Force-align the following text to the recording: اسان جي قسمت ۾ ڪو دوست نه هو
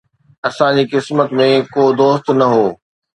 اسان 0.49 0.71
جي 0.77 0.83
قسمت 0.93 1.35
۾ 1.41 1.47
ڪو 1.73 1.83
دوست 1.99 2.25
نه 2.39 2.47
هو 2.53 2.65